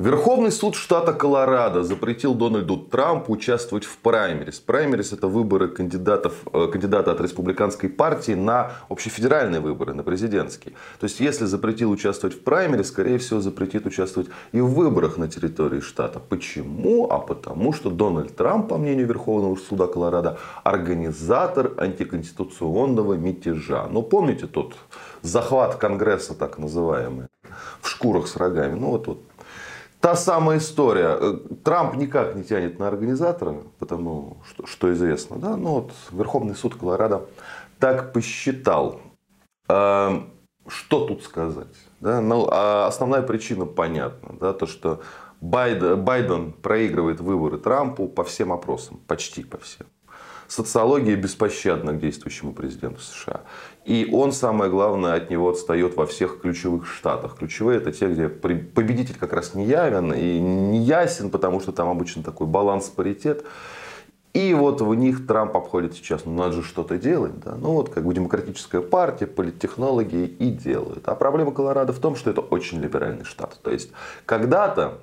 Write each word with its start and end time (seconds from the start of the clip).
Верховный 0.00 0.50
суд 0.50 0.76
штата 0.76 1.12
Колорадо 1.12 1.82
запретил 1.82 2.34
Дональду 2.34 2.78
Трампу 2.78 3.34
участвовать 3.34 3.84
в 3.84 3.98
праймерис. 3.98 4.58
Праймерис– 4.58 5.12
это 5.12 5.26
выборы 5.26 5.68
кандидатов, 5.68 6.32
э, 6.54 6.68
кандидата 6.72 7.12
от 7.12 7.20
республиканской 7.20 7.90
партии 7.90 8.32
на 8.32 8.72
общефедеральные 8.88 9.60
выборы, 9.60 9.92
на 9.92 10.02
президентские. 10.02 10.72
То 11.00 11.04
есть, 11.04 11.20
если 11.20 11.44
запретил 11.44 11.90
участвовать 11.90 12.34
в 12.34 12.40
праймерис, 12.40 12.88
скорее 12.88 13.18
всего, 13.18 13.42
запретит 13.42 13.84
участвовать 13.84 14.30
и 14.52 14.62
в 14.62 14.72
выборах 14.72 15.18
на 15.18 15.28
территории 15.28 15.80
штата. 15.80 16.18
Почему? 16.18 17.10
А 17.10 17.18
потому, 17.18 17.74
что 17.74 17.90
Дональд 17.90 18.34
Трамп, 18.34 18.70
по 18.70 18.78
мнению 18.78 19.06
Верховного 19.06 19.56
суда 19.56 19.86
Колорадо, 19.86 20.38
организатор 20.64 21.72
антиконституционного 21.76 23.18
мятежа. 23.18 23.86
Ну, 23.90 24.02
помните 24.02 24.46
тот 24.46 24.76
захват 25.20 25.74
Конгресса, 25.74 26.34
так 26.34 26.58
называемый, 26.58 27.26
в 27.82 27.88
шкурах 27.90 28.28
с 28.28 28.36
рогами? 28.36 28.78
Ну, 28.78 28.92
вот, 28.92 29.06
вот 29.06 29.18
Та 30.00 30.16
самая 30.16 30.58
история. 30.58 31.18
Э, 31.20 31.38
Трамп 31.62 31.94
никак 31.96 32.34
не 32.34 32.42
тянет 32.42 32.78
на 32.78 32.88
организатора, 32.88 33.56
потому 33.78 34.38
что, 34.48 34.66
что 34.66 34.92
известно. 34.92 35.36
Да? 35.36 35.56
Но 35.56 35.74
вот 35.74 35.92
Верховный 36.10 36.56
суд 36.56 36.74
Колорадо 36.74 37.26
так 37.78 38.12
посчитал. 38.14 39.00
А, 39.68 40.26
что 40.66 41.06
тут 41.06 41.22
сказать? 41.22 41.76
Да? 42.00 42.22
Ну, 42.22 42.48
а 42.50 42.86
основная 42.86 43.22
причина 43.22 43.66
понятна. 43.66 44.36
Да? 44.40 44.54
То, 44.54 44.66
что 44.66 45.02
Байден, 45.42 46.02
Байден 46.02 46.52
проигрывает 46.52 47.20
выборы 47.20 47.58
Трампу 47.58 48.08
по 48.08 48.24
всем 48.24 48.52
опросам. 48.52 49.00
Почти 49.06 49.44
по 49.44 49.58
всем 49.58 49.86
социология 50.50 51.16
беспощадна 51.16 51.92
к 51.92 52.00
действующему 52.00 52.52
президенту 52.52 53.00
США. 53.00 53.42
И 53.84 54.08
он, 54.12 54.32
самое 54.32 54.70
главное, 54.70 55.14
от 55.14 55.30
него 55.30 55.50
отстает 55.50 55.96
во 55.96 56.06
всех 56.06 56.40
ключевых 56.40 56.86
штатах. 56.86 57.36
Ключевые 57.38 57.78
это 57.78 57.92
те, 57.92 58.08
где 58.08 58.28
победитель 58.28 59.16
как 59.18 59.32
раз 59.32 59.54
не 59.54 59.64
явен 59.64 60.12
и 60.12 60.38
не 60.38 60.78
ясен, 60.80 61.30
потому 61.30 61.60
что 61.60 61.72
там 61.72 61.88
обычно 61.88 62.22
такой 62.22 62.46
баланс, 62.46 62.88
паритет. 62.88 63.44
И 64.32 64.54
вот 64.54 64.80
в 64.80 64.94
них 64.94 65.26
Трамп 65.26 65.56
обходит 65.56 65.94
сейчас, 65.94 66.24
ну 66.24 66.32
надо 66.32 66.52
же 66.52 66.62
что-то 66.62 66.98
делать. 66.98 67.40
Да? 67.40 67.56
Ну 67.56 67.72
вот 67.72 67.90
как 67.90 68.04
бы 68.04 68.14
демократическая 68.14 68.80
партия, 68.80 69.26
политтехнологии 69.26 70.26
и 70.26 70.50
делают. 70.50 71.08
А 71.08 71.14
проблема 71.14 71.52
Колорадо 71.52 71.92
в 71.92 71.98
том, 71.98 72.14
что 72.14 72.30
это 72.30 72.40
очень 72.40 72.80
либеральный 72.80 73.24
штат. 73.24 73.58
То 73.62 73.70
есть 73.70 73.90
когда-то 74.26 75.00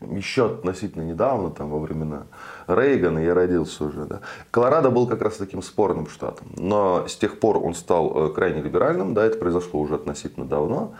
еще 0.00 0.46
относительно 0.46 1.02
недавно, 1.02 1.50
там, 1.50 1.70
во 1.70 1.78
времена 1.78 2.26
Рейгана, 2.66 3.18
я 3.18 3.34
родился 3.34 3.84
уже, 3.84 4.04
да, 4.06 4.20
Колорадо 4.50 4.90
был 4.90 5.06
как 5.06 5.22
раз 5.22 5.36
таким 5.36 5.62
спорным 5.62 6.08
штатом. 6.08 6.48
Но 6.56 7.06
с 7.06 7.16
тех 7.16 7.38
пор 7.38 7.58
он 7.58 7.74
стал 7.74 8.28
э, 8.28 8.32
крайне 8.32 8.62
либеральным, 8.62 9.14
да, 9.14 9.24
это 9.24 9.38
произошло 9.38 9.80
уже 9.80 9.96
относительно 9.96 10.46
давно. 10.46 10.94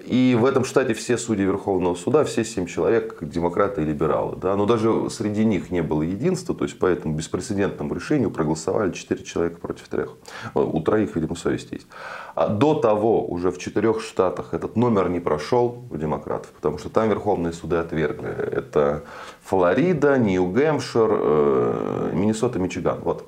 И 0.00 0.36
в 0.38 0.44
этом 0.44 0.64
штате 0.64 0.92
все 0.92 1.16
судьи 1.16 1.44
Верховного 1.44 1.94
суда, 1.94 2.24
все 2.24 2.44
семь 2.44 2.66
человек, 2.66 3.18
демократы 3.20 3.82
и 3.82 3.84
либералы. 3.84 4.36
Да? 4.36 4.56
Но 4.56 4.66
даже 4.66 5.08
среди 5.10 5.44
них 5.44 5.70
не 5.70 5.82
было 5.82 6.02
единства, 6.02 6.54
то 6.54 6.64
есть 6.64 6.78
по 6.78 6.86
этому 6.86 7.14
беспрецедентному 7.14 7.94
решению 7.94 8.30
проголосовали 8.30 8.92
четыре 8.92 9.24
человека 9.24 9.60
против 9.60 9.88
трех. 9.88 10.16
У 10.54 10.80
троих, 10.80 11.14
видимо, 11.14 11.36
совесть 11.36 11.70
есть. 11.70 11.86
А 12.34 12.48
до 12.48 12.74
того 12.74 13.24
уже 13.24 13.50
в 13.50 13.58
четырех 13.58 14.00
штатах 14.00 14.52
этот 14.52 14.76
номер 14.76 15.08
не 15.08 15.20
прошел 15.20 15.84
у 15.90 15.96
демократов, 15.96 16.50
потому 16.50 16.78
что 16.78 16.88
там 16.88 17.08
Верховные 17.08 17.52
суды 17.52 17.76
отвергли. 17.76 18.30
Это 18.30 19.04
Флорида, 19.44 20.18
Нью-Гэмпшир, 20.18 21.08
э, 21.10 22.10
Миннесота, 22.14 22.58
Мичиган. 22.58 23.00
Вот. 23.02 23.26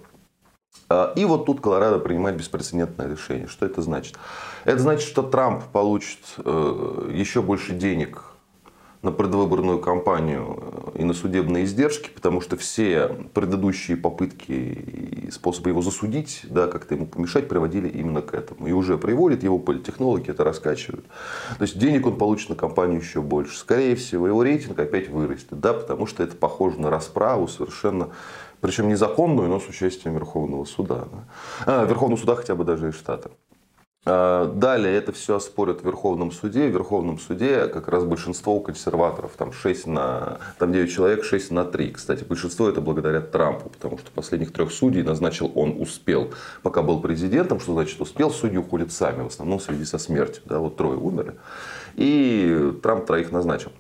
А, 0.89 1.13
и 1.17 1.25
вот 1.25 1.47
тут 1.47 1.61
Колорадо 1.61 1.99
принимает 1.99 2.37
беспрецедентное 2.37 3.09
решение. 3.09 3.49
Что 3.49 3.67
это 3.67 3.83
значит? 3.83 4.17
Это 4.65 4.79
значит, 4.79 5.09
что 5.09 5.23
Трамп 5.23 5.65
получит 5.65 6.21
э, 6.39 7.11
еще 7.13 7.43
больше 7.43 7.73
денег 7.73 8.23
на 9.03 9.13
предвыборную 9.13 9.79
кампанию 9.79 10.93
э, 10.95 11.01
и 11.01 11.05
на 11.05 11.15
судебные 11.15 11.65
издержки, 11.65 12.11
потому 12.15 12.41
что 12.41 12.57
все 12.57 13.09
предыдущие 13.35 13.97
попытки 13.97 14.53
и 14.53 15.31
способы 15.31 15.71
его 15.71 15.83
засудить, 15.83 16.43
да, 16.45 16.67
как-то 16.67 16.95
ему 16.95 17.07
помешать, 17.07 17.49
приводили 17.49 17.89
именно 17.89 18.23
к 18.23 18.35
этому. 18.35 18.67
И 18.67 18.73
уже 18.73 18.99
приводят, 18.99 19.43
его 19.43 19.59
политтехнологи 19.59 20.31
это 20.31 20.45
раскачивают. 20.45 21.05
То 21.59 21.63
есть 21.63 21.79
денег 21.79 22.07
он 22.07 22.17
получит 22.17 22.51
на 22.51 22.57
кампанию 22.57 23.01
еще 23.01 23.21
больше. 23.23 23.59
Скорее 23.59 23.97
всего, 23.97 24.27
его 24.27 24.43
рейтинг 24.43 24.79
опять 24.79 25.09
вырастет, 25.09 25.61
да, 25.61 25.73
потому 25.73 26.07
что 26.07 26.23
это 26.23 26.37
похоже 26.37 26.81
на 26.81 26.91
расправу 26.91 27.49
совершенно 27.49 28.09
причем 28.61 28.89
незаконную, 28.89 29.49
но 29.49 29.61
с 29.61 29.69
участием 29.69 30.15
Верховного 30.15 30.65
суда. 30.65 31.05
Да? 31.13 31.25
А, 31.67 31.85
Верховного 31.85 32.19
суда 32.19 32.35
хотя 32.35 32.55
бы 32.55 32.65
даже 32.65 32.89
и 32.89 32.93
штата. 32.93 33.31
А, 34.09 34.47
далее 34.47 34.97
это 34.97 35.13
все 35.13 35.37
оспорят 35.37 35.83
в 35.83 35.85
Верховном 35.85 36.31
суде. 36.31 36.69
В 36.69 36.73
Верховном 36.73 37.19
суде 37.19 37.67
как 37.67 37.89
раз 37.89 38.05
большинство 38.05 38.55
у 38.55 38.61
консерваторов. 38.61 39.33
Там, 39.37 39.53
6 39.53 39.87
на, 39.89 40.39
там 40.59 40.73
9 40.73 40.93
человек, 40.93 41.25
6 41.25 41.51
на 41.51 41.65
3. 41.65 41.93
Кстати, 41.93 42.25
большинство 42.25 42.69
это 42.69 42.81
благодаря 42.81 43.21
Трампу, 43.21 43.69
потому 43.69 43.99
что 43.99 44.11
последних 44.13 44.53
трех 44.53 44.71
судей 44.71 45.03
назначил 45.03 45.51
он 45.55 45.81
успел. 45.81 46.33
Пока 46.63 46.83
был 46.83 47.01
президентом, 47.01 47.59
что 47.59 47.73
значит 47.73 48.01
успел, 48.01 48.31
судьи 48.31 48.59
уходят 48.59 48.93
сами, 48.93 49.25
в 49.25 49.27
основном 49.27 49.59
в 49.59 49.63
связи 49.63 49.85
со 49.85 49.99
смертью. 49.99 50.43
Да, 50.47 50.61
вот 50.61 50.77
трое 50.77 50.97
умерли. 50.97 51.35
И 51.97 52.73
Трамп 52.83 53.07
троих 53.07 53.33
назначил. 53.33 53.73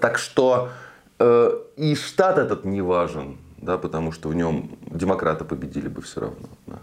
Так 0.00 0.16
что 0.16 0.70
э, 1.18 1.58
и 1.76 1.94
штат 1.94 2.38
этот 2.38 2.64
не 2.64 2.80
важен 2.80 3.36
да, 3.62 3.78
потому 3.78 4.12
что 4.12 4.28
в 4.28 4.34
нем 4.34 4.76
демократы 4.86 5.44
победили 5.44 5.88
бы 5.88 6.02
все 6.02 6.20
равно. 6.20 6.48
Да. 6.66 6.78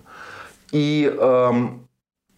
И 0.71 1.13
эм, 1.19 1.88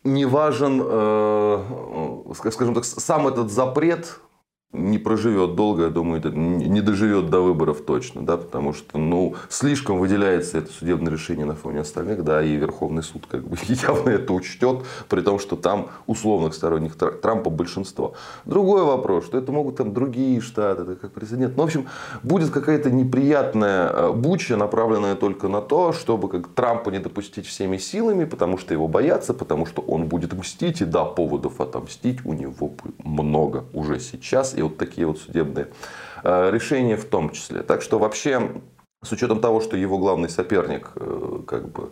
не 0.03 0.25
важен, 0.25 0.81
э, 0.83 2.33
скажем 2.51 2.73
так, 2.73 2.85
сам 2.85 3.27
этот 3.27 3.51
запрет 3.51 4.19
не 4.73 4.97
проживет 4.97 5.55
долго, 5.55 5.83
я 5.83 5.89
думаю, 5.89 6.21
не 6.33 6.81
доживет 6.81 7.29
до 7.29 7.41
выборов 7.41 7.81
точно, 7.81 8.21
да, 8.25 8.37
потому 8.37 8.73
что, 8.73 8.97
ну, 8.97 9.35
слишком 9.49 9.99
выделяется 9.99 10.59
это 10.59 10.71
судебное 10.71 11.11
решение 11.11 11.45
на 11.45 11.55
фоне 11.55 11.81
остальных, 11.81 12.23
да, 12.23 12.41
и 12.41 12.55
Верховный 12.55 13.03
суд 13.03 13.25
как 13.29 13.45
бы 13.45 13.57
явно 13.67 14.09
это 14.09 14.31
учтет, 14.31 14.83
при 15.09 15.21
том, 15.21 15.39
что 15.39 15.57
там 15.57 15.89
условных 16.07 16.53
сторонних 16.53 16.95
Трампа 16.95 17.49
большинство. 17.49 18.13
Другой 18.45 18.83
вопрос, 18.83 19.25
что 19.25 19.37
это 19.37 19.51
могут 19.51 19.75
там 19.75 19.93
другие 19.93 20.39
штаты, 20.39 20.83
это 20.83 20.95
как 20.95 21.11
президент. 21.11 21.57
Ну, 21.57 21.63
в 21.63 21.65
общем, 21.65 21.87
будет 22.23 22.51
какая-то 22.51 22.91
неприятная 22.91 23.89
э, 23.89 24.13
буча, 24.13 24.55
направленная 24.55 25.15
только 25.15 25.49
на 25.49 25.61
то, 25.61 25.91
чтобы 25.91 26.29
как 26.29 26.47
Трампа 26.47 26.91
не 26.91 26.99
допустить 26.99 27.45
всеми 27.45 27.75
силами, 27.75 28.23
потому 28.23 28.57
что 28.57 28.73
его 28.73 28.87
боятся, 28.87 29.33
потому 29.33 29.65
что 29.65 29.81
он 29.81 30.05
будет 30.05 30.31
мстить, 30.31 30.79
и 30.79 30.85
да, 30.85 31.03
поводов 31.03 31.59
отомстить 31.59 32.25
у 32.25 32.31
него 32.31 32.71
много 33.03 33.65
уже 33.73 33.99
сейчас, 33.99 34.55
и 34.61 34.63
вот 34.63 34.77
такие 34.77 35.07
вот 35.07 35.19
судебные 35.19 35.67
э, 36.23 36.51
решения 36.51 36.95
в 36.95 37.05
том 37.05 37.31
числе. 37.31 37.63
Так 37.63 37.81
что 37.81 37.99
вообще, 37.99 38.61
с 39.03 39.11
учетом 39.11 39.41
того, 39.41 39.61
что 39.61 39.75
его 39.75 39.97
главный 39.97 40.29
соперник, 40.29 40.91
э, 40.95 41.39
как 41.47 41.71
бы, 41.71 41.89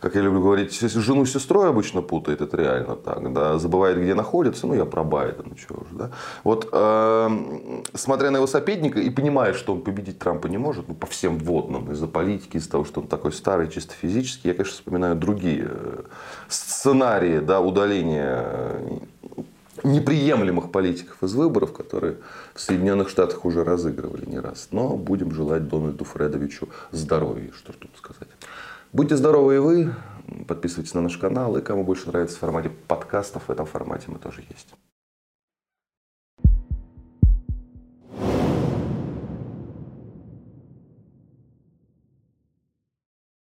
как 0.00 0.14
я 0.14 0.20
люблю 0.20 0.40
говорить, 0.40 0.80
жену 0.80 1.26
с 1.26 1.32
сестрой 1.32 1.68
обычно 1.68 2.00
путает, 2.00 2.40
это 2.40 2.56
реально 2.56 2.94
так, 2.94 3.32
да, 3.32 3.58
забывает, 3.58 3.98
где 3.98 4.14
находится, 4.14 4.68
ну 4.68 4.74
я 4.74 4.84
про 4.84 5.02
Байдена, 5.02 5.56
чего 5.56 5.84
же, 5.90 5.96
да. 5.96 6.10
Вот, 6.44 6.68
э, 6.70 7.82
смотря 7.94 8.30
на 8.30 8.36
его 8.36 8.46
соперника 8.46 9.00
и 9.00 9.10
понимая, 9.10 9.52
что 9.52 9.72
он 9.72 9.82
победить 9.82 10.20
Трампа 10.20 10.46
не 10.46 10.58
может, 10.58 10.86
ну, 10.86 10.94
по 10.94 11.08
всем 11.08 11.38
водным, 11.38 11.90
из-за 11.90 12.06
политики, 12.06 12.56
из-за 12.56 12.70
того, 12.70 12.84
что 12.84 13.00
он 13.00 13.08
такой 13.08 13.32
старый, 13.32 13.68
чисто 13.68 13.94
физически, 13.94 14.46
я, 14.46 14.54
конечно, 14.54 14.74
вспоминаю 14.74 15.16
другие 15.16 15.66
э, 15.68 16.02
сценарии, 16.48 17.40
да, 17.40 17.60
удаления 17.60 19.07
неприемлемых 19.88 20.70
политиков 20.70 21.22
из 21.22 21.34
выборов, 21.34 21.72
которые 21.72 22.18
в 22.54 22.60
Соединенных 22.60 23.08
Штатах 23.08 23.44
уже 23.44 23.64
разыгрывали 23.64 24.24
не 24.26 24.38
раз. 24.38 24.68
Но 24.70 24.96
будем 24.96 25.32
желать 25.32 25.68
Дональду 25.68 26.04
Фредовичу 26.04 26.68
здоровья, 26.92 27.50
что 27.52 27.72
тут 27.72 27.90
сказать. 27.96 28.28
Будьте 28.92 29.16
здоровы 29.16 29.56
и 29.56 29.58
вы, 29.58 29.94
подписывайтесь 30.46 30.94
на 30.94 31.02
наш 31.02 31.18
канал, 31.18 31.56
и 31.56 31.62
кому 31.62 31.84
больше 31.84 32.08
нравится 32.08 32.36
в 32.36 32.40
формате 32.40 32.70
подкастов, 32.86 33.48
в 33.48 33.50
этом 33.50 33.66
формате 33.66 34.04
мы 34.08 34.18
тоже 34.18 34.42
есть. 34.48 34.68